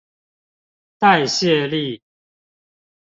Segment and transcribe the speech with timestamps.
[0.97, 2.01] 代謝力